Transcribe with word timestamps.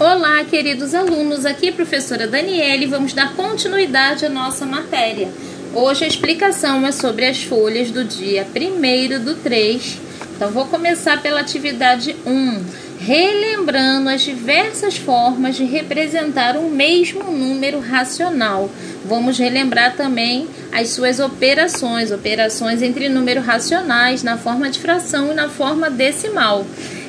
Olá, 0.00 0.42
queridos 0.44 0.94
alunos, 0.94 1.44
aqui 1.44 1.66
é 1.66 1.68
a 1.68 1.74
professora 1.74 2.26
Daniele 2.26 2.86
vamos 2.86 3.12
dar 3.12 3.34
continuidade 3.34 4.24
à 4.24 4.30
nossa 4.30 4.64
matéria. 4.64 5.28
Hoje 5.74 6.06
a 6.06 6.08
explicação 6.08 6.86
é 6.86 6.90
sobre 6.90 7.26
as 7.26 7.42
folhas 7.44 7.90
do 7.90 8.02
dia 8.02 8.46
1 8.46 9.22
do 9.22 9.34
3. 9.34 9.98
Então, 10.34 10.50
vou 10.52 10.64
começar 10.64 11.20
pela 11.20 11.40
atividade 11.40 12.16
1, 12.24 12.64
relembrando 12.98 14.08
as 14.08 14.22
diversas 14.22 14.96
formas 14.96 15.56
de 15.56 15.64
representar 15.64 16.56
o 16.56 16.70
mesmo 16.70 17.24
número 17.24 17.78
racional. 17.78 18.70
Vamos 19.04 19.38
relembrar 19.38 19.96
também 19.96 20.48
as 20.72 20.88
suas 20.88 21.20
operações, 21.20 22.10
operações 22.10 22.80
entre 22.80 23.10
números 23.10 23.44
racionais 23.44 24.22
na 24.22 24.38
forma 24.38 24.70
de 24.70 24.78
fração 24.78 25.30
e 25.30 25.34
na 25.34 25.50
forma 25.50 25.90
decimal. 25.90 26.64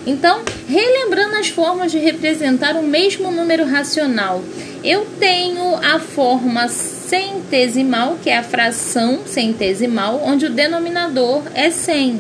Então, 0.06 0.42
relembrando 0.68 1.36
as 1.36 1.50
formas 1.50 1.92
de 1.92 2.00
representar 2.00 2.76
o 2.76 2.84
mesmo 2.84 3.32
número 3.32 3.66
racional, 3.66 4.44
eu 4.84 5.06
tenho 5.20 5.76
a 5.76 6.00
forma 6.00 6.68
centesimal, 6.68 8.18
que 8.22 8.30
é 8.30 8.38
a 8.38 8.44
fração 8.44 9.22
centesimal, 9.26 10.22
onde 10.26 10.48
o 10.48 10.50
denominador 10.50 11.44
é 11.54 11.70
100. 11.70 12.20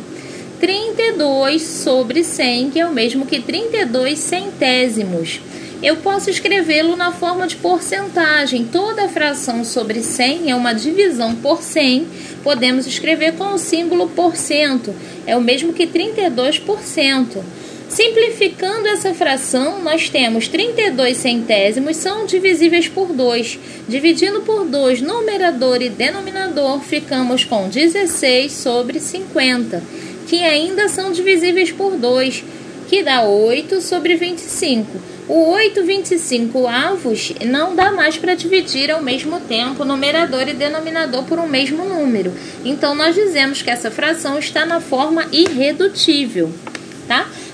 32 0.59 1.63
sobre 1.63 2.23
100, 2.23 2.69
que 2.69 2.79
é 2.79 2.85
o 2.85 2.93
mesmo 2.93 3.25
que 3.25 3.41
32 3.41 4.19
centésimos. 4.19 5.41
Eu 5.81 5.95
posso 5.95 6.29
escrevê-lo 6.29 6.95
na 6.95 7.11
forma 7.11 7.47
de 7.47 7.55
porcentagem. 7.55 8.65
Toda 8.71 9.09
fração 9.09 9.63
sobre 9.63 10.03
100 10.03 10.51
é 10.51 10.55
uma 10.55 10.73
divisão 10.73 11.33
por 11.33 11.63
100. 11.63 12.05
Podemos 12.43 12.85
escrever 12.85 13.33
com 13.33 13.55
o 13.55 13.57
símbolo 13.57 14.07
porcento. 14.09 14.93
É 15.25 15.35
o 15.35 15.41
mesmo 15.41 15.73
que 15.73 15.87
32%. 15.87 17.41
Simplificando 17.91 18.87
essa 18.87 19.13
fração, 19.13 19.81
nós 19.83 20.09
temos 20.09 20.47
32 20.47 21.17
centésimos 21.17 21.97
são 21.97 22.25
divisíveis 22.25 22.87
por 22.87 23.11
2. 23.11 23.59
Dividindo 23.85 24.39
por 24.43 24.63
2 24.65 25.01
numerador 25.01 25.81
e 25.81 25.89
denominador, 25.89 26.79
ficamos 26.79 27.43
com 27.43 27.67
16 27.67 28.49
sobre 28.49 28.97
50, 28.97 29.83
que 30.25 30.41
ainda 30.41 30.87
são 30.87 31.11
divisíveis 31.11 31.69
por 31.69 31.97
2, 31.97 32.45
que 32.87 33.03
dá 33.03 33.23
8 33.23 33.81
sobre 33.81 34.15
25. 34.15 34.87
O 35.27 35.49
8 35.49 35.83
25 35.83 36.67
avos 36.67 37.33
não 37.45 37.75
dá 37.75 37.91
mais 37.91 38.17
para 38.17 38.35
dividir 38.35 38.89
ao 38.89 39.03
mesmo 39.03 39.41
tempo 39.41 39.83
numerador 39.83 40.47
e 40.47 40.53
denominador 40.53 41.25
por 41.25 41.37
um 41.39 41.47
mesmo 41.47 41.83
número. 41.83 42.31
Então, 42.63 42.95
nós 42.95 43.13
dizemos 43.15 43.61
que 43.61 43.69
essa 43.69 43.91
fração 43.91 44.39
está 44.39 44.65
na 44.65 44.79
forma 44.79 45.25
irredutível? 45.29 46.53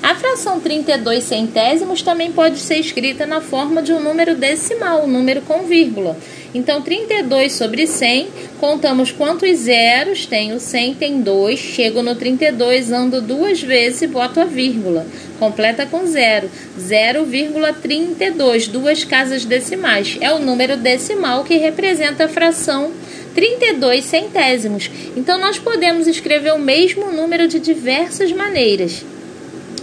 A 0.08 0.16
fração 0.16 0.62
32 0.62 1.22
centésimos 1.26 2.02
também 2.02 2.32
pode 2.32 2.60
ser 2.60 2.78
escrita 2.78 3.26
na 3.26 3.42
forma 3.42 3.82
de 3.82 3.92
um 3.92 4.00
número 4.00 4.36
decimal, 4.36 5.04
um 5.04 5.08
número 5.08 5.42
com 5.42 5.64
vírgula. 5.64 6.18
Então, 6.56 6.82
32 6.82 7.52
sobre 7.52 7.86
100, 7.86 8.30
contamos 8.58 9.12
quantos 9.12 9.58
zeros 9.58 10.26
tem 10.26 10.54
o 10.54 10.62
100, 10.62 10.94
tem 10.94 11.20
2, 11.20 11.60
chego 11.60 12.02
no 12.02 12.16
32, 12.16 12.94
ando 12.94 13.22
duas 13.22 13.62
vezes 13.62 14.04
e 14.04 14.08
boto 14.08 14.40
a 14.40 14.46
vírgula. 14.46 15.06
Completa 15.40 15.86
com 15.86 16.06
zero. 16.08 16.50
0,32, 16.80 18.70
duas 18.70 19.04
casas 19.04 19.44
decimais. 19.44 20.18
É 20.22 20.32
o 20.32 20.40
número 20.40 20.78
decimal 20.78 21.44
que 21.44 21.58
representa 21.58 22.24
a 22.24 22.30
fração 22.30 22.94
32 23.36 24.06
centésimos. 24.06 24.90
Então, 25.18 25.38
nós 25.38 25.60
podemos 25.60 26.08
escrever 26.08 26.54
o 26.54 26.60
mesmo 26.60 27.12
número 27.12 27.46
de 27.46 27.60
diversas 27.60 28.32
maneiras 28.32 29.04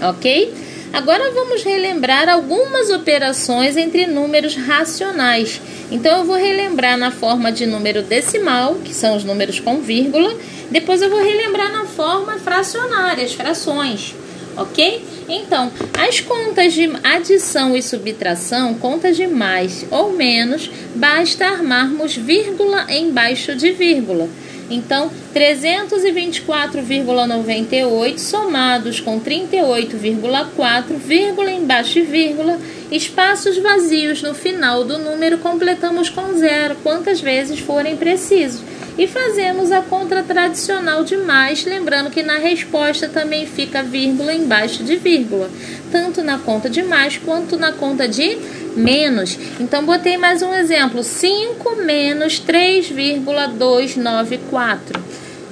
ok? 0.01 0.53
Agora 0.95 1.33
vamos 1.33 1.65
relembrar 1.65 2.29
algumas 2.29 2.89
operações 2.89 3.77
entre 3.77 4.07
números 4.07 4.55
racionais. 4.55 5.61
Então 5.91 6.19
eu 6.19 6.25
vou 6.25 6.37
relembrar 6.37 6.97
na 6.97 7.11
forma 7.11 7.51
de 7.51 7.67
número 7.67 8.01
decimal, 8.01 8.77
que 8.77 8.95
são 8.95 9.17
os 9.17 9.25
números 9.25 9.59
com 9.59 9.81
vírgula. 9.81 10.33
Depois 10.71 11.03
eu 11.03 11.11
vou 11.11 11.19
relembrar 11.21 11.73
na 11.73 11.85
forma 11.85 12.39
fracionária, 12.39 13.25
as 13.25 13.33
frações, 13.33 14.15
ok? 14.57 15.05
Então, 15.29 15.73
as 15.99 16.21
contas 16.21 16.73
de 16.73 16.89
adição 17.03 17.77
e 17.77 17.83
subtração, 17.83 18.75
contas 18.75 19.17
de 19.17 19.27
mais 19.27 19.85
ou 19.91 20.13
menos, 20.13 20.71
basta 20.95 21.45
armarmos 21.45 22.15
vírgula 22.17 22.87
embaixo 22.89 23.57
de 23.57 23.73
vírgula. 23.73 24.29
Então, 24.71 25.11
324,98 25.35 28.19
somados 28.19 29.01
com 29.01 29.21
38,4, 29.21 30.97
vírgula 30.97 31.51
embaixo 31.51 31.99
e 31.99 32.03
vírgula, 32.03 32.59
espaços 32.91 33.59
vazios 33.59 34.23
no 34.23 34.35
final 34.35 34.85
do 34.85 34.97
número, 34.99 35.37
completamos 35.39 36.09
com 36.09 36.33
zero, 36.35 36.77
quantas 36.83 37.21
vezes 37.21 37.59
forem 37.59 37.97
precisos. 37.97 38.63
E 38.97 39.09
fazemos 39.09 39.73
a 39.73 39.83
conta 39.83 40.23
tradicional 40.23 41.03
de 41.03 41.17
mais, 41.17 41.65
lembrando 41.65 42.11
que 42.11 42.23
na 42.23 42.39
resposta 42.39 43.09
também 43.09 43.45
fica 43.45 43.83
vírgula 43.83 44.33
embaixo 44.33 44.85
de 44.85 44.95
vírgula, 44.95 45.51
tanto 45.91 46.23
na 46.23 46.39
conta 46.39 46.71
de 46.71 46.81
mais 46.81 47.17
quanto 47.17 47.57
na 47.57 47.73
conta 47.73 48.07
de 48.07 48.39
menos. 48.77 49.37
Então, 49.59 49.85
botei 49.85 50.17
mais 50.17 50.43
um 50.43 50.55
exemplo: 50.55 51.03
5 51.03 51.75
menos 51.77 52.39
3,294. 52.39 55.03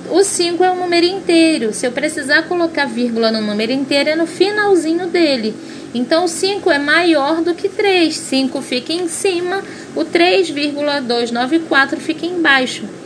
O 0.09 0.23
5 0.23 0.63
é 0.63 0.71
um 0.71 0.81
número 0.81 1.07
inteiro. 1.07 1.73
Se 1.73 1.85
eu 1.85 1.91
precisar 1.91 2.43
colocar 2.43 2.87
vírgula 2.87 3.33
no 3.33 3.41
número 3.41 3.73
inteiro, 3.73 4.11
é 4.11 4.15
no 4.15 4.29
finalzinho 4.29 5.09
dele. 5.09 5.53
Então, 5.93 6.29
5 6.29 6.71
é 6.71 6.79
maior 6.79 7.43
do 7.43 7.55
que 7.55 7.69
3. 7.69 8.17
5 8.17 8.63
fica 8.63 8.93
em 8.93 9.09
cima, 9.09 9.65
o 9.97 10.05
3,294 10.05 12.01
fica 12.01 12.25
embaixo. 12.25 13.02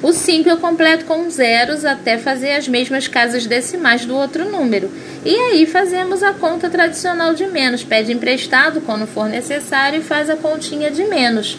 O 0.00 0.12
5 0.12 0.48
eu 0.48 0.58
completo 0.58 1.04
com 1.04 1.28
zeros 1.28 1.84
até 1.84 2.18
fazer 2.18 2.52
as 2.52 2.68
mesmas 2.68 3.08
casas 3.08 3.46
decimais 3.46 4.04
do 4.04 4.14
outro 4.14 4.48
número. 4.48 4.88
E 5.24 5.34
aí 5.34 5.66
fazemos 5.66 6.22
a 6.22 6.32
conta 6.32 6.70
tradicional 6.70 7.34
de 7.34 7.46
menos. 7.46 7.82
Pede 7.82 8.12
emprestado 8.12 8.80
quando 8.80 9.08
for 9.08 9.28
necessário 9.28 9.98
e 9.98 10.02
faz 10.02 10.30
a 10.30 10.36
continha 10.36 10.88
de 10.88 11.04
menos. 11.04 11.58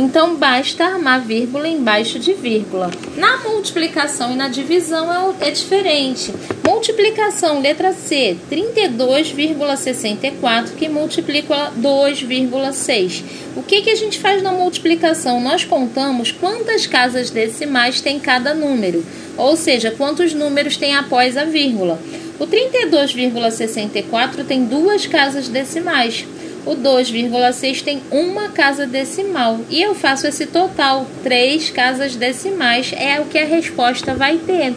Então 0.00 0.36
basta 0.36 0.84
armar 0.84 1.22
vírgula 1.22 1.66
embaixo 1.66 2.20
de 2.20 2.32
vírgula. 2.32 2.88
Na 3.16 3.38
multiplicação 3.38 4.32
e 4.32 4.36
na 4.36 4.46
divisão 4.46 5.12
é, 5.12 5.34
é 5.48 5.50
diferente. 5.50 6.32
Multiplicação, 6.64 7.60
letra 7.60 7.92
C, 7.92 8.36
32,64 8.48 10.76
que 10.78 10.88
multiplica 10.88 11.72
2,6. 11.76 13.24
O 13.56 13.62
que, 13.64 13.82
que 13.82 13.90
a 13.90 13.96
gente 13.96 14.20
faz 14.20 14.40
na 14.40 14.52
multiplicação? 14.52 15.40
Nós 15.40 15.64
contamos 15.64 16.30
quantas 16.30 16.86
casas 16.86 17.30
decimais 17.30 18.00
tem 18.00 18.20
cada 18.20 18.54
número, 18.54 19.04
ou 19.36 19.56
seja, 19.56 19.90
quantos 19.90 20.32
números 20.32 20.76
tem 20.76 20.94
após 20.94 21.36
a 21.36 21.44
vírgula. 21.44 22.00
O 22.38 22.46
32,64 22.46 24.46
tem 24.46 24.64
duas 24.64 25.08
casas 25.08 25.48
decimais. 25.48 26.24
O 26.66 26.74
2,6 26.74 27.82
tem 27.82 28.02
uma 28.10 28.50
casa 28.50 28.86
decimal. 28.86 29.60
E 29.70 29.80
eu 29.80 29.94
faço 29.94 30.26
esse 30.26 30.46
total, 30.46 31.06
três 31.22 31.70
casas 31.70 32.16
decimais, 32.16 32.92
é 32.96 33.20
o 33.20 33.26
que 33.26 33.38
a 33.38 33.44
resposta 33.44 34.14
vai 34.14 34.36
ter. 34.38 34.74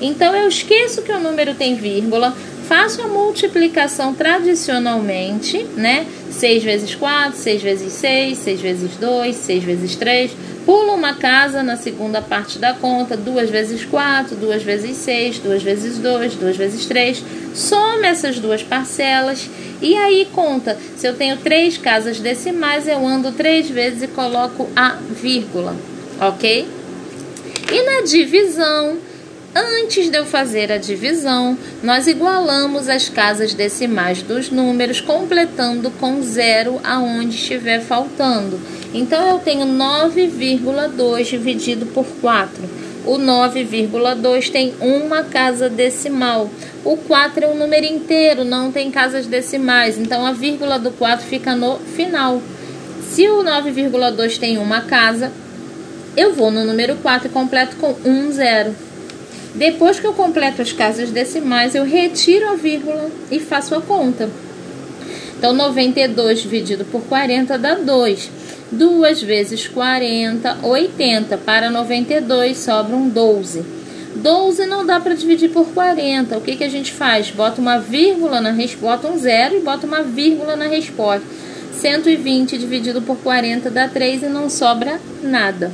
Então 0.00 0.34
eu 0.34 0.48
esqueço 0.48 1.02
que 1.02 1.12
o 1.12 1.20
número 1.20 1.54
tem 1.54 1.74
vírgula, 1.74 2.36
faço 2.68 3.02
a 3.02 3.06
multiplicação 3.06 4.14
tradicionalmente, 4.14 5.64
né? 5.76 6.06
6 6.30 6.62
vezes 6.62 6.94
4, 6.94 7.36
6 7.38 7.62
vezes 7.62 7.92
6, 7.94 8.38
6 8.38 8.60
vezes 8.60 8.96
2, 8.96 9.34
6 9.34 9.64
vezes 9.64 9.96
3. 9.96 10.30
Pulo 10.68 10.92
uma 10.92 11.14
casa 11.14 11.62
na 11.62 11.78
segunda 11.78 12.20
parte 12.20 12.58
da 12.58 12.74
conta, 12.74 13.16
2 13.16 13.48
vezes 13.48 13.86
4, 13.86 14.36
2 14.36 14.62
vezes 14.62 14.98
6, 14.98 15.38
2 15.38 15.62
vezes 15.62 15.96
2, 15.96 16.34
2 16.34 16.56
vezes 16.58 16.84
3. 16.84 17.24
Soma 17.54 18.06
essas 18.06 18.38
duas 18.38 18.62
parcelas 18.62 19.48
e 19.80 19.96
aí 19.96 20.28
conta. 20.30 20.76
Se 20.94 21.08
eu 21.08 21.14
tenho 21.14 21.38
três 21.38 21.78
casas 21.78 22.20
decimais, 22.20 22.86
eu 22.86 22.98
ando 23.06 23.32
três 23.32 23.70
vezes 23.70 24.02
e 24.02 24.08
coloco 24.08 24.68
a 24.76 24.98
vírgula, 25.10 25.74
ok? 26.20 26.68
E 27.72 27.82
na 27.84 28.02
divisão, 28.02 28.98
Antes 29.54 30.10
de 30.10 30.16
eu 30.16 30.26
fazer 30.26 30.70
a 30.70 30.76
divisão, 30.76 31.56
nós 31.82 32.06
igualamos 32.06 32.86
as 32.86 33.08
casas 33.08 33.54
decimais 33.54 34.22
dos 34.22 34.50
números, 34.50 35.00
completando 35.00 35.90
com 35.92 36.22
zero 36.22 36.78
aonde 36.84 37.34
estiver 37.34 37.80
faltando. 37.80 38.60
Então, 38.94 39.26
eu 39.28 39.38
tenho 39.38 39.66
9,2 39.66 41.24
dividido 41.24 41.86
por 41.86 42.06
4. 42.20 42.62
O 43.04 43.16
9,2 43.16 44.50
tem 44.50 44.74
uma 44.80 45.22
casa 45.22 45.68
decimal. 45.68 46.50
O 46.84 46.96
4 46.96 47.44
é 47.44 47.48
um 47.48 47.56
número 47.56 47.86
inteiro, 47.86 48.44
não 48.44 48.72
tem 48.72 48.90
casas 48.90 49.26
decimais. 49.26 49.98
Então, 49.98 50.26
a 50.26 50.32
vírgula 50.32 50.78
do 50.78 50.90
4 50.90 51.26
fica 51.26 51.54
no 51.54 51.76
final. 51.78 52.42
Se 53.10 53.28
o 53.28 53.42
9,2 53.42 54.38
tem 54.38 54.58
uma 54.58 54.82
casa, 54.82 55.32
eu 56.16 56.34
vou 56.34 56.50
no 56.50 56.64
número 56.64 56.96
4 56.96 57.28
e 57.28 57.30
completo 57.30 57.76
com 57.76 57.94
1 58.04 58.32
zero. 58.32 58.74
Depois 59.54 59.98
que 59.98 60.06
eu 60.06 60.12
completo 60.12 60.62
as 60.62 60.72
casas 60.72 61.10
decimais, 61.10 61.74
eu 61.74 61.84
retiro 61.84 62.48
a 62.48 62.54
vírgula 62.54 63.10
e 63.30 63.40
faço 63.40 63.74
a 63.74 63.80
conta. 63.80 64.28
Então, 65.36 65.52
92 65.52 66.42
dividido 66.42 66.84
por 66.84 67.02
40 67.02 67.56
dá 67.58 67.74
2. 67.74 68.30
2 68.70 69.22
vezes 69.22 69.66
40, 69.66 70.58
80. 70.62 71.38
Para 71.38 71.70
92 71.70 72.58
sobram 72.58 73.08
12. 73.08 73.64
12 74.16 74.66
não 74.66 74.84
dá 74.84 74.98
para 75.00 75.14
dividir 75.14 75.50
por 75.50 75.66
40. 75.68 76.36
O 76.36 76.40
que, 76.40 76.56
que 76.56 76.64
a 76.64 76.68
gente 76.68 76.92
faz? 76.92 77.30
Bota 77.30 77.60
uma 77.60 77.78
vírgula 77.78 78.40
na 78.40 78.50
resposta, 78.50 79.06
bota 79.06 79.08
um 79.08 79.18
zero 79.18 79.56
e 79.56 79.60
bota 79.60 79.86
uma 79.86 80.02
vírgula 80.02 80.56
na 80.56 80.66
resposta. 80.66 81.26
120 81.72 82.58
dividido 82.58 83.00
por 83.02 83.16
40 83.18 83.70
dá 83.70 83.88
3 83.88 84.24
e 84.24 84.26
não 84.26 84.50
sobra 84.50 85.00
nada. 85.22 85.70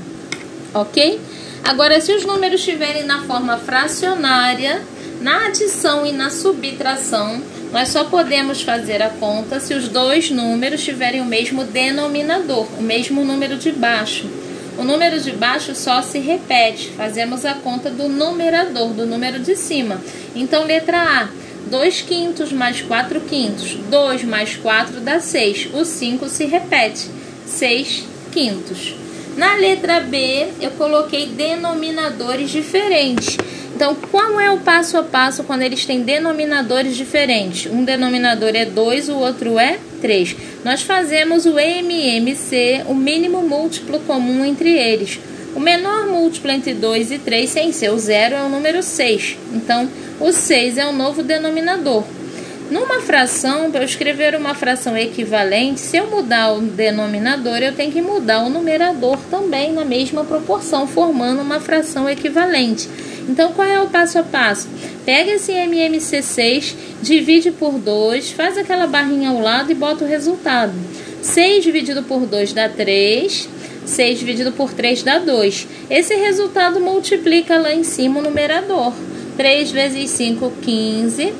Ok? 0.75 1.19
Agora, 1.65 2.01
se 2.01 2.13
os 2.13 2.27
números 2.27 2.61
estiverem 2.61 3.05
na 3.05 3.23
forma 3.23 3.57
fracionária, 3.57 4.83
na 5.23 5.47
adição 5.47 6.05
e 6.05 6.13
na 6.13 6.29
subtração, 6.29 7.41
nós 7.75 7.89
só 7.89 8.05
podemos 8.05 8.63
fazer 8.63 9.03
a 9.03 9.11
conta 9.11 9.59
se 9.59 9.75
os 9.75 9.89
dois 9.89 10.31
números 10.31 10.85
tiverem 10.85 11.21
o 11.21 11.25
mesmo 11.25 11.65
denominador, 11.65 12.69
o 12.79 12.81
mesmo 12.81 13.25
número 13.25 13.57
de 13.57 13.73
baixo. 13.73 14.31
O 14.79 14.85
número 14.85 15.19
de 15.19 15.33
baixo 15.33 15.75
só 15.75 16.01
se 16.01 16.21
repete, 16.21 16.91
fazemos 16.91 17.45
a 17.45 17.55
conta 17.55 17.91
do 17.91 18.09
numerador, 18.09 18.91
do 18.91 19.05
número 19.05 19.41
de 19.41 19.57
cima. 19.57 20.01
Então, 20.37 20.63
letra 20.63 21.03
A, 21.03 21.29
2 21.69 22.03
quintos 22.03 22.53
mais 22.53 22.81
4 22.81 23.21
quintos, 23.23 23.75
2 23.91 24.23
mais 24.23 24.55
4 24.55 25.01
dá 25.01 25.19
6, 25.19 25.71
o 25.75 25.85
5 25.85 26.29
se 26.29 26.45
repete, 26.45 27.11
6 27.45 28.05
quintos. 28.31 28.95
Na 29.37 29.57
letra 29.57 29.99
B, 29.99 30.47
eu 30.61 30.71
coloquei 30.71 31.27
denominadores 31.27 32.51
diferentes. 32.51 33.37
Então, 33.75 33.97
qual 34.11 34.39
é 34.39 34.53
o 34.53 34.59
passo 34.59 34.97
a 34.97 35.03
passo 35.03 35.43
quando 35.43 35.63
eles 35.63 35.85
têm 35.85 36.03
denominadores 36.03 36.97
diferentes? 36.97 37.67
Um 37.67 37.85
denominador 37.85 38.51
é 38.55 38.65
2, 38.65 39.09
o 39.09 39.17
outro 39.17 39.59
é 39.59 39.79
3. 40.01 40.37
Nós 40.65 40.83
fazemos 40.83 41.45
o 41.45 41.59
MMC, 41.59 42.85
o 42.87 42.95
mínimo 42.95 43.43
múltiplo 43.43 43.99
comum 44.01 44.45
entre 44.45 44.71
eles. 44.71 45.19
O 45.57 45.61
menor 45.61 46.07
múltiplo 46.07 46.53
entre 46.53 46.73
2 46.73 47.11
e 47.11 47.19
3, 47.19 47.51
sem 47.51 47.73
ser 47.73 47.91
o 47.91 47.99
zero, 47.99 48.37
é 48.37 48.43
o 48.43 48.49
número 48.49 48.81
6. 48.81 49.39
Então, 49.53 49.89
o 50.21 50.33
6 50.33 50.79
é 50.79 50.87
o 50.87 50.93
novo 50.93 51.23
denominador. 51.23 52.05
Numa 52.71 53.01
fração, 53.01 53.71
para 53.71 53.83
eu 53.83 53.85
escrever 53.85 54.35
uma 54.35 54.55
fração 54.55 54.97
equivalente, 54.97 55.81
se 55.81 55.97
eu 55.97 56.07
mudar 56.07 56.53
o 56.53 56.61
denominador, 56.61 57.59
eu 57.59 57.75
tenho 57.75 57.93
que 57.93 58.01
mudar 58.01 58.43
o 58.43 58.49
numerador 58.49 59.19
também 59.31 59.73
na 59.73 59.85
mesma 59.85 60.25
proporção, 60.25 60.87
formando 60.87 61.43
uma 61.43 61.61
fração 61.61 62.09
equivalente. 62.09 62.89
Então, 63.29 63.53
qual 63.53 63.67
é 63.67 63.81
o 63.81 63.89
passo 63.89 64.19
a 64.19 64.23
passo? 64.23 64.69
Pega 65.05 65.33
esse 65.33 65.53
MMC6, 65.53 66.75
divide 67.03 67.51
por 67.51 67.79
2, 67.79 68.33
faz 68.33 68.59
aquela 68.59 68.87
barrinha 68.87 69.31
ao 69.31 69.41
lado 69.41 69.71
e 69.73 69.75
bota 69.75 70.05
o 70.05 70.09
resultado. 70.09 70.73
6 71.23 71.65
dividido 71.65 72.03
por 72.03 72.27
2 72.27 72.53
dá 72.53 72.69
3, 72.69 73.49
6 73.87 74.19
dividido 74.19 74.53
por 74.53 74.73
3 74.73 75.03
dá 75.03 75.19
2. 75.19 75.69
Esse 75.89 76.15
resultado 76.15 76.81
multiplica 76.81 77.59
lá 77.59 77.75
em 77.75 77.83
cima 77.83 78.21
o 78.21 78.23
numerador. 78.23 78.93
3 79.37 79.71
vezes 79.73 80.11
5, 80.11 80.53
15. 80.63 81.33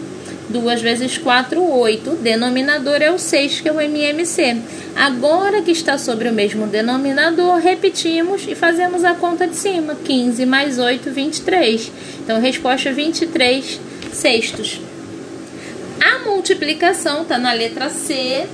2 0.49 0.83
vezes 0.83 1.19
4, 1.19 1.63
8. 1.63 2.11
O 2.11 2.17
denominador 2.17 3.01
é 3.01 3.11
o 3.11 3.19
6, 3.19 3.61
que 3.61 3.69
é 3.69 3.73
o 3.73 3.81
MMC. 3.81 4.57
Agora 4.95 5.63
que 5.63 5.71
está 5.71 5.97
sobre 5.99 6.29
o 6.29 6.33
mesmo 6.33 6.67
denominador, 6.67 7.57
repetimos 7.57 8.47
e 8.47 8.55
fazemos 8.55 9.05
a 9.05 9.15
conta 9.15 9.47
de 9.47 9.57
cima. 9.57 9.95
15 10.05 10.45
mais 10.47 10.79
8, 10.79 11.11
23. 11.11 11.91
Então, 12.23 12.41
resposta 12.41 12.93
23 12.93 13.81
sextos. 14.13 14.81
A 16.01 16.19
multiplicação 16.29 17.23
está 17.23 17.39
na 17.39 17.53
letra 17.53 17.89
C. 17.89 18.47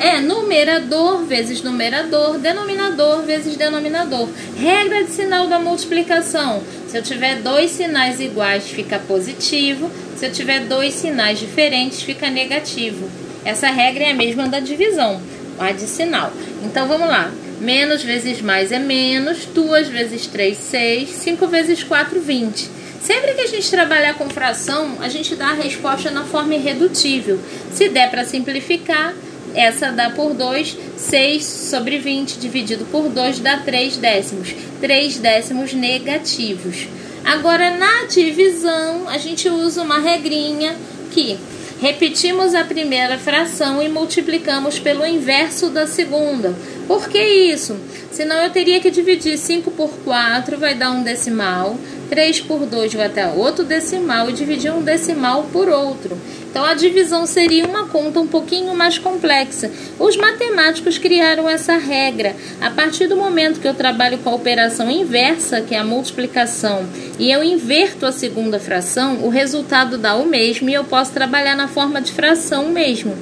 É 0.00 0.20
numerador 0.20 1.24
vezes 1.24 1.60
numerador, 1.60 2.38
denominador 2.38 3.22
vezes 3.22 3.56
denominador. 3.56 4.28
Regra 4.56 5.02
de 5.02 5.10
sinal 5.10 5.48
da 5.48 5.58
multiplicação. 5.58 6.62
Se 6.86 6.96
eu 6.96 7.02
tiver 7.02 7.42
dois 7.42 7.72
sinais 7.72 8.20
iguais, 8.20 8.68
fica 8.68 9.00
positivo. 9.00 9.90
Se 10.18 10.26
eu 10.26 10.32
tiver 10.32 10.64
dois 10.64 10.94
sinais 10.94 11.38
diferentes, 11.38 12.02
fica 12.02 12.28
negativo. 12.28 13.08
Essa 13.44 13.68
regra 13.68 14.02
é 14.02 14.10
a 14.10 14.14
mesma 14.16 14.48
da 14.48 14.58
divisão, 14.58 15.22
adicional. 15.60 16.32
Então 16.64 16.88
vamos 16.88 17.06
lá. 17.06 17.32
Menos 17.60 18.02
vezes 18.02 18.42
mais 18.42 18.72
é 18.72 18.80
menos, 18.80 19.44
2 19.46 19.86
vezes 19.86 20.26
3, 20.26 20.58
6, 20.58 21.08
5 21.08 21.46
vezes 21.46 21.84
4, 21.84 22.20
20. 22.20 22.68
Sempre 23.00 23.34
que 23.34 23.42
a 23.42 23.46
gente 23.46 23.70
trabalhar 23.70 24.14
com 24.14 24.28
fração, 24.28 24.96
a 25.00 25.08
gente 25.08 25.36
dá 25.36 25.50
a 25.50 25.54
resposta 25.54 26.10
na 26.10 26.24
forma 26.24 26.56
irredutível. 26.56 27.38
Se 27.72 27.88
der 27.88 28.10
para 28.10 28.24
simplificar, 28.24 29.14
essa 29.54 29.92
dá 29.92 30.10
por 30.10 30.34
2, 30.34 30.76
6 30.96 31.44
sobre 31.44 31.98
20 31.98 32.38
dividido 32.38 32.84
por 32.86 33.08
2 33.08 33.38
dá 33.38 33.58
3 33.58 33.96
décimos. 33.98 34.52
3 34.80 35.18
décimos 35.18 35.72
negativos. 35.72 36.88
Agora, 37.28 37.76
na 37.76 38.06
divisão, 38.06 39.06
a 39.06 39.18
gente 39.18 39.50
usa 39.50 39.82
uma 39.82 39.98
regrinha 39.98 40.74
que 41.10 41.38
repetimos 41.78 42.54
a 42.54 42.64
primeira 42.64 43.18
fração 43.18 43.82
e 43.82 43.88
multiplicamos 43.88 44.78
pelo 44.78 45.06
inverso 45.06 45.68
da 45.68 45.86
segunda. 45.86 46.54
Por 46.86 47.06
que 47.06 47.22
isso? 47.22 47.78
Senão 48.10 48.36
eu 48.36 48.48
teria 48.48 48.80
que 48.80 48.90
dividir 48.90 49.36
5 49.36 49.70
por 49.72 49.90
4, 50.06 50.56
vai 50.56 50.74
dar 50.74 50.90
um 50.90 51.02
decimal. 51.02 51.76
3 52.08 52.40
por 52.40 52.66
2 52.66 52.94
vai 52.94 53.08
dar 53.08 53.32
outro 53.32 53.64
decimal 53.64 54.28
e 54.28 54.32
dividir 54.32 54.72
um 54.72 54.82
decimal 54.82 55.46
por 55.52 55.68
outro. 55.68 56.18
Então 56.50 56.64
a 56.64 56.74
divisão 56.74 57.26
seria 57.26 57.66
uma 57.66 57.86
conta 57.88 58.20
um 58.20 58.26
pouquinho 58.26 58.74
mais 58.74 58.98
complexa. 58.98 59.70
Os 59.98 60.16
matemáticos 60.16 60.96
criaram 60.96 61.48
essa 61.48 61.76
regra. 61.76 62.34
A 62.60 62.70
partir 62.70 63.06
do 63.06 63.16
momento 63.16 63.60
que 63.60 63.68
eu 63.68 63.74
trabalho 63.74 64.18
com 64.18 64.30
a 64.30 64.34
operação 64.34 64.90
inversa, 64.90 65.60
que 65.60 65.74
é 65.74 65.78
a 65.78 65.84
multiplicação, 65.84 66.86
e 67.18 67.30
eu 67.30 67.44
inverto 67.44 68.06
a 68.06 68.12
segunda 68.12 68.58
fração, 68.58 69.18
o 69.22 69.28
resultado 69.28 69.98
dá 69.98 70.16
o 70.16 70.26
mesmo 70.26 70.70
e 70.70 70.74
eu 70.74 70.84
posso 70.84 71.12
trabalhar 71.12 71.54
na 71.54 71.68
forma 71.68 72.00
de 72.00 72.12
fração 72.12 72.70
mesmo. 72.70 73.16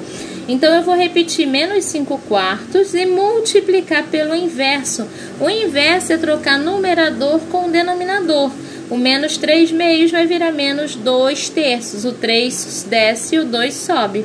Então 0.48 0.72
eu 0.72 0.82
vou 0.82 0.94
repetir 0.94 1.44
menos 1.46 1.84
5 1.86 2.18
quartos 2.28 2.94
e 2.94 3.04
multiplicar 3.04 4.04
pelo 4.04 4.34
inverso. 4.34 5.06
O 5.40 5.50
inverso 5.50 6.12
é 6.12 6.16
trocar 6.16 6.56
numerador 6.58 7.40
com 7.50 7.68
denominador. 7.68 8.52
O 8.88 8.96
menos 8.96 9.36
3 9.36 9.72
meios 9.72 10.12
vai 10.12 10.26
virar 10.26 10.52
menos 10.52 10.94
2 10.94 11.48
terços. 11.48 12.04
O 12.04 12.12
3 12.12 12.86
desce 12.88 13.34
e 13.34 13.38
o 13.40 13.44
2 13.44 13.74
sobe. 13.74 14.24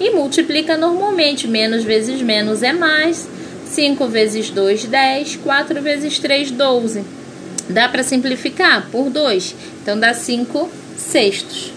E 0.00 0.10
multiplica 0.10 0.76
normalmente. 0.76 1.46
Menos 1.46 1.84
vezes 1.84 2.20
menos 2.20 2.62
é 2.62 2.72
mais. 2.72 3.28
5 3.66 4.06
vezes 4.08 4.50
2, 4.50 4.84
10. 4.84 5.36
4 5.36 5.80
vezes 5.80 6.18
3, 6.18 6.50
12. 6.50 7.04
Dá 7.68 7.88
para 7.88 8.02
simplificar 8.02 8.88
por 8.90 9.10
2. 9.10 9.54
Então 9.82 9.98
dá 9.98 10.12
5 10.12 10.68
sextos. 10.96 11.72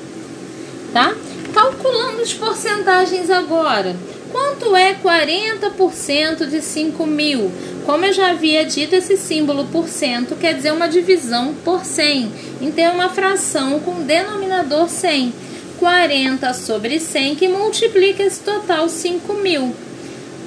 Tá? 0.91 1.15
Calculando 1.53 2.21
as 2.21 2.33
porcentagens 2.33 3.29
agora. 3.29 3.95
Quanto 4.33 4.75
é 4.75 4.95
40% 4.95 6.47
de 6.49 6.59
5 6.59 7.05
mil? 7.05 7.51
Como 7.85 8.03
eu 8.03 8.11
já 8.11 8.31
havia 8.31 8.65
dito, 8.65 8.95
esse 8.95 9.15
símbolo 9.15 9.65
por 9.65 9.87
cento 9.87 10.35
quer 10.35 10.55
dizer 10.55 10.73
uma 10.73 10.87
divisão 10.87 11.53
por 11.63 11.85
100. 11.85 12.31
Então, 12.59 12.83
é 12.83 12.89
uma 12.89 13.09
fração 13.09 13.79
com 13.79 14.01
denominador 14.01 14.89
100. 14.89 15.31
40 15.79 16.51
sobre 16.55 16.99
100 16.99 17.35
que 17.35 17.47
multiplica 17.47 18.23
esse 18.23 18.41
total 18.41 18.89
5 18.89 19.33
mil. 19.35 19.75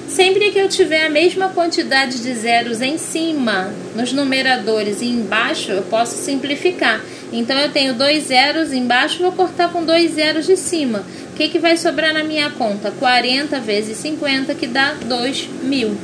Sempre 0.09 0.51
que 0.51 0.59
eu 0.59 0.67
tiver 0.67 1.05
a 1.05 1.09
mesma 1.09 1.49
quantidade 1.49 2.21
de 2.21 2.33
zeros 2.33 2.81
em 2.81 2.97
cima, 2.97 3.73
nos 3.95 4.11
numeradores 4.11 5.01
e 5.01 5.05
embaixo, 5.05 5.71
eu 5.71 5.83
posso 5.83 6.17
simplificar. 6.17 7.01
Então, 7.31 7.57
eu 7.57 7.71
tenho 7.71 7.93
dois 7.93 8.25
zeros 8.25 8.73
embaixo, 8.73 9.21
vou 9.21 9.31
cortar 9.31 9.71
com 9.71 9.83
dois 9.83 10.11
zeros 10.11 10.45
de 10.45 10.57
cima. 10.57 11.05
O 11.37 11.39
que, 11.39 11.49
que 11.49 11.59
vai 11.59 11.77
sobrar 11.77 12.15
na 12.15 12.23
minha 12.23 12.49
conta? 12.49 12.89
40 12.89 13.59
vezes 13.59 13.95
50, 13.97 14.55
que 14.55 14.65
dá 14.65 14.93
2 14.93 15.47
mil. 15.61 15.95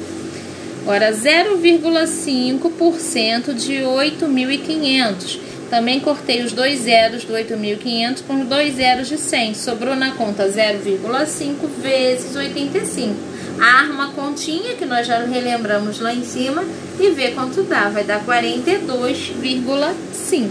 Agora, 0.84 1.12
0,5% 1.12 3.56
de 3.56 3.78
8.500. 3.78 5.40
Também 5.72 6.00
cortei 6.00 6.44
os 6.44 6.54
dois 6.54 6.82
zeros 6.82 7.24
do 7.24 7.34
8.500 7.34 8.22
com 8.28 8.42
os 8.42 8.48
dois 8.48 8.76
zeros 8.76 9.10
de 9.10 9.18
100. 9.18 9.56
Sobrou 9.56 9.96
na 9.96 10.12
conta 10.12 10.48
0,5 10.48 11.68
vezes 11.82 12.36
85. 12.36 13.16
Arma 13.60 14.10
a 14.10 14.12
continha, 14.12 14.76
que 14.76 14.86
nós 14.86 15.08
já 15.08 15.26
relembramos 15.26 16.00
lá 16.00 16.14
em 16.14 16.24
cima, 16.24 16.64
e 17.00 17.10
vê 17.10 17.32
quanto 17.32 17.64
dá. 17.64 17.90
Vai 17.90 18.04
dar 18.04 18.24
42,5. 18.24 20.50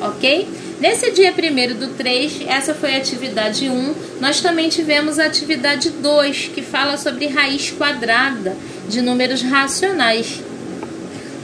Ok? 0.00 0.61
Nesse 0.82 1.12
dia 1.12 1.32
1 1.32 1.78
do 1.78 1.94
3, 1.94 2.40
essa 2.48 2.74
foi 2.74 2.96
a 2.96 2.98
atividade 2.98 3.68
1. 3.68 3.94
Nós 4.20 4.40
também 4.40 4.68
tivemos 4.68 5.16
a 5.16 5.26
atividade 5.26 5.90
2, 5.90 6.50
que 6.52 6.60
fala 6.60 6.96
sobre 6.96 7.28
raiz 7.28 7.70
quadrada 7.70 8.56
de 8.88 9.00
números 9.00 9.42
racionais. 9.42 10.40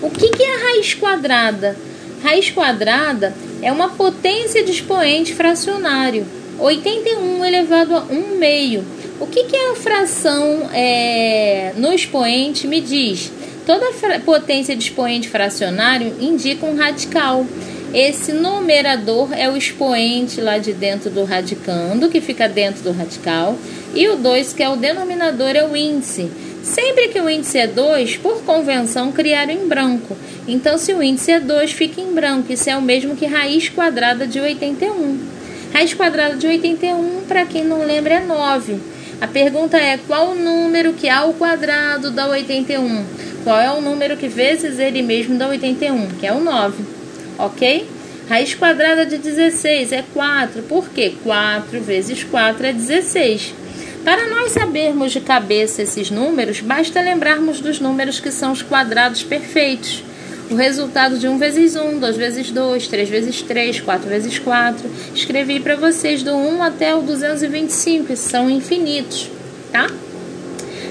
O 0.02 0.10
que, 0.10 0.42
é 0.42 0.56
a 0.56 0.58
raiz 0.58 0.92
quadrada? 0.94 1.76
Raiz 2.20 2.50
quadrada 2.50 3.32
é 3.62 3.70
uma 3.70 3.90
potência 3.90 4.64
de 4.64 4.72
expoente 4.72 5.32
fracionário. 5.36 6.26
81 6.58 7.44
elevado 7.44 7.94
a 7.94 8.00
1 8.10 8.38
meio. 8.38 8.84
O 9.20 9.26
que, 9.28 9.44
que 9.44 9.54
é 9.54 9.70
a 9.70 9.76
fração 9.76 10.68
é, 10.72 11.74
no 11.76 11.92
expoente 11.92 12.66
me 12.66 12.80
diz? 12.80 13.30
Toda 13.64 13.86
potência 14.24 14.74
de 14.74 14.82
expoente 14.82 15.28
fracionário 15.28 16.16
indica 16.18 16.66
um 16.66 16.74
radical. 16.74 17.46
Esse 17.92 18.34
numerador 18.34 19.32
é 19.32 19.48
o 19.48 19.56
expoente 19.56 20.42
lá 20.42 20.58
de 20.58 20.74
dentro 20.74 21.08
do 21.08 21.24
radicando, 21.24 22.10
que 22.10 22.20
fica 22.20 22.46
dentro 22.46 22.82
do 22.82 22.92
radical, 22.92 23.56
e 23.94 24.06
o 24.08 24.16
2, 24.16 24.52
que 24.52 24.62
é 24.62 24.68
o 24.68 24.76
denominador, 24.76 25.56
é 25.56 25.66
o 25.66 25.74
índice. 25.74 26.30
Sempre 26.62 27.08
que 27.08 27.18
o 27.18 27.30
índice 27.30 27.56
é 27.56 27.66
2, 27.66 28.18
por 28.18 28.42
convenção, 28.42 29.10
criaram 29.10 29.54
em 29.54 29.66
branco. 29.66 30.14
Então, 30.46 30.76
se 30.76 30.92
o 30.92 31.02
índice 31.02 31.32
é 31.32 31.40
2, 31.40 31.72
fica 31.72 31.98
em 31.98 32.12
branco. 32.12 32.52
Isso 32.52 32.68
é 32.68 32.76
o 32.76 32.82
mesmo 32.82 33.16
que 33.16 33.24
raiz 33.24 33.70
quadrada 33.70 34.26
de 34.26 34.38
81. 34.38 35.18
Raiz 35.72 35.94
quadrada 35.94 36.36
de 36.36 36.46
81, 36.46 37.22
para 37.26 37.46
quem 37.46 37.64
não 37.64 37.86
lembra, 37.86 38.14
é 38.14 38.20
9. 38.20 38.76
A 39.18 39.26
pergunta 39.26 39.78
é 39.78 39.98
qual 40.06 40.32
o 40.32 40.34
número 40.34 40.92
que 40.92 41.08
ao 41.08 41.32
quadrado 41.32 42.10
dá 42.10 42.28
81? 42.28 43.04
Qual 43.44 43.58
é 43.58 43.70
o 43.70 43.80
número 43.80 44.14
que 44.18 44.28
vezes 44.28 44.78
ele 44.78 45.00
mesmo 45.00 45.38
dá 45.38 45.48
81? 45.48 46.08
Que 46.20 46.26
é 46.26 46.32
o 46.32 46.40
9 46.40 46.97
ok? 47.38 47.86
Raiz 48.28 48.54
quadrada 48.54 49.06
de 49.06 49.16
16 49.16 49.92
é 49.92 50.04
4, 50.12 50.62
por 50.64 50.90
quê? 50.90 51.14
4 51.22 51.80
vezes 51.80 52.24
4 52.24 52.66
é 52.66 52.72
16. 52.72 53.54
Para 54.04 54.28
nós 54.28 54.52
sabermos 54.52 55.12
de 55.12 55.20
cabeça 55.20 55.82
esses 55.82 56.10
números, 56.10 56.60
basta 56.60 57.00
lembrarmos 57.00 57.60
dos 57.60 57.80
números 57.80 58.20
que 58.20 58.30
são 58.30 58.52
os 58.52 58.62
quadrados 58.62 59.22
perfeitos. 59.22 60.02
O 60.50 60.54
resultado 60.54 61.18
de 61.18 61.28
1 61.28 61.38
vezes 61.38 61.76
1, 61.76 61.98
2 61.98 62.16
vezes 62.16 62.50
2, 62.50 62.88
3 62.88 63.08
vezes 63.08 63.42
3, 63.42 63.80
4 63.80 64.08
vezes 64.08 64.38
4. 64.38 64.90
Escrevi 65.14 65.60
para 65.60 65.76
vocês 65.76 66.22
do 66.22 66.34
1 66.34 66.62
até 66.62 66.94
o 66.94 67.02
225, 67.02 68.06
que 68.06 68.16
são 68.16 68.48
infinitos, 68.48 69.30
tá? 69.70 69.86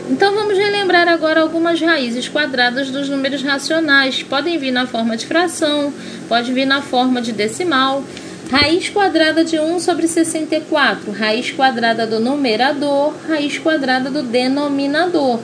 Então 0.09 0.33
vamos 0.33 0.57
relembrar 0.57 1.07
agora 1.09 1.41
algumas 1.41 1.81
raízes 1.81 2.29
quadradas 2.29 2.89
dos 2.89 3.09
números 3.09 3.43
racionais. 3.43 4.23
Podem 4.23 4.57
vir 4.57 4.71
na 4.71 4.87
forma 4.87 5.17
de 5.17 5.25
fração, 5.25 5.93
pode 6.29 6.53
vir 6.53 6.65
na 6.65 6.81
forma 6.81 7.21
de 7.21 7.33
decimal. 7.33 8.01
Raiz 8.49 8.87
quadrada 8.87 9.43
de 9.43 9.59
1 9.59 9.79
sobre 9.81 10.07
64, 10.07 11.11
raiz 11.11 11.51
quadrada 11.51 12.07
do 12.07 12.17
numerador, 12.17 13.13
raiz 13.27 13.57
quadrada 13.57 14.09
do 14.09 14.23
denominador. 14.23 15.41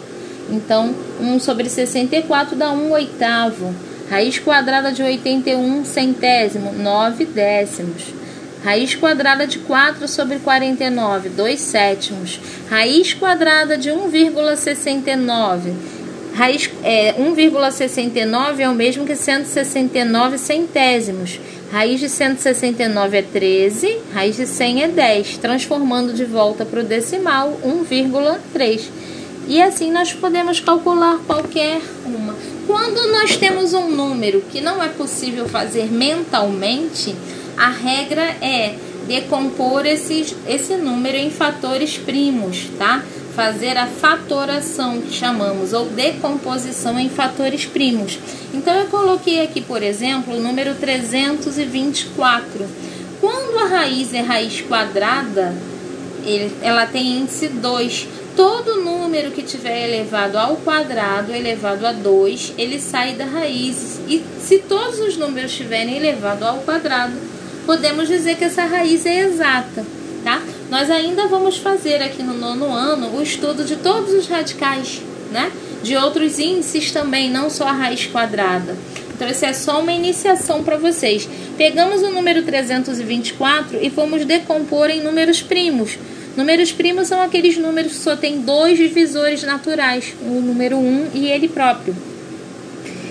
Então, 0.49 0.95
1 1.19 1.39
sobre 1.39 1.69
64 1.69 2.55
dá 2.55 2.71
1 2.71 2.91
oitavo. 2.91 3.75
Raiz 4.09 4.39
quadrada 4.39 4.93
de 4.93 5.03
81 5.03 5.83
centésimo, 5.83 6.71
9 6.71 7.25
décimos. 7.25 8.22
Raiz 8.63 8.95
quadrada 8.95 9.45
de 9.45 9.59
4 9.59 10.07
sobre 10.07 10.39
49, 10.39 11.29
2 11.29 11.59
sétimos. 11.59 12.39
Raiz 12.69 13.13
quadrada 13.13 13.77
de 13.77 13.89
1,69. 13.89 15.73
Raiz 16.33 16.69
é, 16.81 17.13
1,69 17.13 18.59
é 18.59 18.69
o 18.69 18.73
mesmo 18.73 19.05
que 19.05 19.15
169 19.15 20.37
centésimos. 20.37 21.39
Raiz 21.71 21.99
de 21.99 22.07
169 22.07 23.17
é 23.17 23.21
13, 23.21 23.97
raiz 24.13 24.35
de 24.35 24.45
100 24.45 24.83
é 24.83 24.87
10, 24.87 25.37
transformando 25.37 26.13
de 26.13 26.23
volta 26.23 26.63
para 26.63 26.81
o 26.81 26.83
decimal 26.83 27.59
1,3. 27.65 28.89
E 29.47 29.61
assim 29.61 29.91
nós 29.91 30.13
podemos 30.13 30.59
calcular 30.59 31.17
qualquer 31.27 31.81
uma. 32.05 32.35
Quando 32.65 33.11
nós 33.11 33.35
temos 33.35 33.73
um 33.73 33.89
número 33.89 34.41
que 34.51 34.61
não 34.61 34.81
é 34.81 34.87
possível 34.87 35.49
fazer 35.49 35.91
mentalmente, 35.91 37.15
a 37.57 37.69
regra 37.69 38.23
é 38.41 38.75
decompor 39.07 39.85
esses, 39.85 40.35
esse 40.47 40.75
número 40.77 41.17
em 41.17 41.29
fatores 41.29 41.97
primos, 41.97 42.69
tá? 42.77 43.03
Fazer 43.35 43.77
a 43.77 43.87
fatoração, 43.87 45.01
que 45.01 45.13
chamamos, 45.13 45.73
ou 45.73 45.87
decomposição 45.87 46.99
em 46.99 47.09
fatores 47.09 47.65
primos. 47.65 48.19
Então, 48.53 48.73
eu 48.75 48.85
coloquei 48.87 49.41
aqui, 49.41 49.59
por 49.61 49.81
exemplo, 49.81 50.35
o 50.35 50.39
número 50.41 50.75
324. 50.75 52.67
Quando 53.19 53.57
a 53.59 53.65
raiz 53.65 54.13
é 54.13 54.21
raiz 54.21 54.61
quadrada, 54.61 55.53
ele, 56.25 56.51
ela 56.61 56.85
tem 56.85 57.19
índice 57.19 57.47
2. 57.47 58.07
Todo 58.35 58.81
número 58.83 59.31
que 59.31 59.43
tiver 59.43 59.87
elevado 59.87 60.37
ao 60.37 60.55
quadrado, 60.57 61.31
elevado 61.31 61.85
a 61.85 61.91
2, 61.91 62.53
ele 62.57 62.79
sai 62.79 63.13
da 63.13 63.25
raiz. 63.25 63.99
E 64.07 64.23
se 64.39 64.59
todos 64.59 64.99
os 64.99 65.17
números 65.17 65.51
estiverem 65.51 65.97
elevado 65.97 66.43
ao 66.43 66.59
quadrado, 66.59 67.13
podemos 67.65 68.07
dizer 68.07 68.35
que 68.35 68.43
essa 68.43 68.65
raiz 68.65 69.05
é 69.05 69.21
exata, 69.21 69.85
tá? 70.23 70.41
Nós 70.69 70.89
ainda 70.89 71.27
vamos 71.27 71.57
fazer 71.57 72.01
aqui 72.01 72.23
no 72.23 72.33
nono 72.33 72.71
ano 72.73 73.15
o 73.17 73.21
estudo 73.21 73.63
de 73.63 73.75
todos 73.75 74.13
os 74.13 74.27
radicais, 74.27 75.01
né? 75.31 75.51
De 75.81 75.95
outros 75.95 76.39
índices 76.39 76.91
também, 76.91 77.29
não 77.29 77.49
só 77.49 77.67
a 77.67 77.71
raiz 77.71 78.05
quadrada. 78.07 78.75
Então, 79.15 79.27
isso 79.29 79.45
é 79.45 79.53
só 79.53 79.79
uma 79.81 79.91
iniciação 79.91 80.63
para 80.63 80.77
vocês. 80.77 81.29
Pegamos 81.57 82.01
o 82.01 82.09
número 82.09 82.41
324 82.43 83.79
e 83.81 83.89
vamos 83.89 84.25
decompor 84.25 84.89
em 84.89 85.01
números 85.01 85.41
primos. 85.41 85.97
Números 86.35 86.71
primos 86.71 87.07
são 87.07 87.21
aqueles 87.21 87.57
números 87.57 87.91
que 87.91 87.99
só 87.99 88.15
têm 88.15 88.41
dois 88.41 88.77
divisores 88.77 89.43
naturais, 89.43 90.15
o 90.21 90.41
número 90.41 90.77
1 90.77 91.09
e 91.13 91.27
ele 91.27 91.47
próprio. 91.47 91.95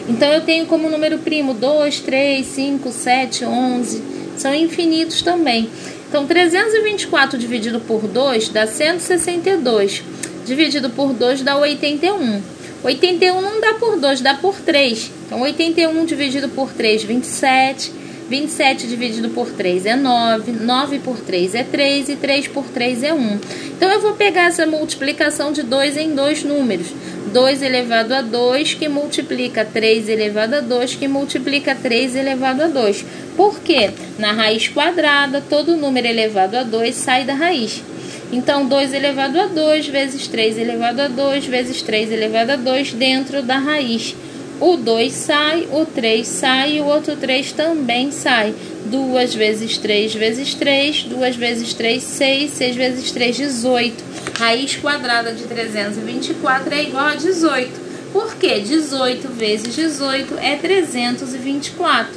Então, 0.08 0.32
eu 0.32 0.40
tenho 0.40 0.66
como 0.66 0.90
número 0.90 1.18
primo 1.18 1.54
2, 1.54 2.00
3, 2.00 2.44
5, 2.44 2.90
7, 2.90 3.44
11, 3.44 4.02
são 4.42 4.52
infinitos 4.52 5.22
também. 5.22 5.70
Então, 6.08 6.26
324 6.26 7.38
dividido 7.38 7.80
por 7.80 8.02
2 8.02 8.48
dá 8.48 8.66
162. 8.66 10.02
Dividido 10.44 10.90
por 10.90 11.12
2 11.12 11.42
dá 11.42 11.56
81. 11.56 12.42
81 12.82 13.40
não 13.40 13.60
dá 13.60 13.74
por 13.74 13.96
2, 13.96 14.20
dá 14.20 14.34
por 14.34 14.56
3. 14.56 15.10
Então, 15.26 15.40
81 15.40 16.04
dividido 16.04 16.48
por 16.48 16.72
3, 16.72 17.04
27. 17.04 17.92
27 18.28 18.86
dividido 18.86 19.28
por 19.30 19.50
3 19.50 19.84
é 19.86 19.94
9, 19.94 20.52
9 20.52 20.98
por 21.00 21.18
3 21.18 21.54
é 21.54 21.64
3 21.64 22.08
e 22.08 22.16
3 22.16 22.48
por 22.48 22.64
3 22.64 23.02
é 23.04 23.12
1. 23.12 23.38
Então, 23.76 23.90
eu 23.90 24.00
vou 24.00 24.14
pegar 24.14 24.46
essa 24.46 24.66
multiplicação 24.66 25.52
de 25.52 25.62
2 25.62 25.96
em 25.96 26.14
dois 26.14 26.42
números. 26.42 26.88
2 27.32 27.62
elevado 27.62 28.12
a 28.12 28.20
2, 28.20 28.74
que 28.74 28.88
multiplica 28.88 29.64
3 29.64 30.08
elevado 30.10 30.54
a 30.54 30.60
2, 30.60 30.96
que 30.96 31.08
multiplica 31.08 31.74
3 31.74 32.14
elevado 32.14 32.62
a 32.62 32.66
2. 32.68 33.04
Por 33.34 33.60
quê? 33.60 33.90
Na 34.18 34.32
raiz 34.32 34.68
quadrada, 34.68 35.42
todo 35.48 35.76
número 35.76 36.06
elevado 36.06 36.56
a 36.56 36.62
2 36.62 36.94
sai 36.94 37.24
da 37.24 37.32
raiz. 37.32 37.82
Então, 38.30 38.66
2 38.66 38.92
elevado 38.92 39.40
a 39.40 39.46
2 39.46 39.88
vezes 39.88 40.28
3 40.28 40.58
elevado 40.58 41.00
a 41.00 41.08
2 41.08 41.46
vezes 41.46 41.80
3 41.80 42.12
elevado 42.12 42.50
a 42.50 42.56
2 42.56 42.92
dentro 42.92 43.42
da 43.42 43.56
raiz. 43.56 44.14
O 44.60 44.76
2 44.76 45.12
sai, 45.12 45.66
o 45.72 45.86
3 45.86 46.28
sai 46.28 46.76
e 46.76 46.80
o 46.80 46.84
outro 46.84 47.16
3 47.16 47.52
também 47.52 48.10
sai. 48.10 48.54
2 48.86 49.34
vezes 49.34 49.78
3 49.78 50.14
vezes 50.14 50.54
3, 50.54 51.04
2 51.04 51.36
vezes 51.36 51.72
3, 51.72 52.02
6, 52.02 52.50
6 52.50 52.76
vezes 52.76 53.10
3, 53.10 53.36
18. 53.38 54.11
Raiz 54.38 54.76
quadrada 54.76 55.32
de 55.32 55.44
324 55.44 56.74
é 56.74 56.82
igual 56.84 57.06
a 57.06 57.14
18. 57.14 57.80
Por 58.12 58.34
quê? 58.36 58.60
18 58.60 59.28
vezes 59.28 59.74
18 59.74 60.38
é 60.38 60.56
324. 60.56 62.12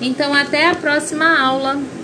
Então, 0.00 0.32
até 0.34 0.66
a 0.66 0.74
próxima 0.74 1.38
aula. 1.38 1.80